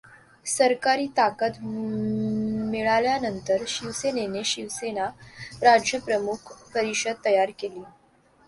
[0.45, 1.57] सरकारी ताकद
[2.71, 5.05] मिळाल्यानंतर शिवसेनेने शिवसेना
[5.61, 7.83] राज्यप्रमुख परिषद तयार केली.